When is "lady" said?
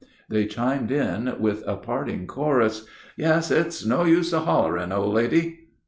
5.13-5.67